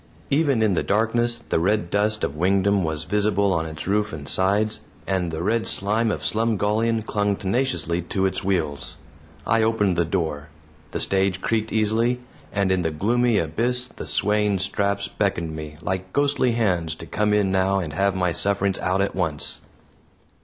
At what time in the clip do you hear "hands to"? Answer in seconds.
16.53-17.05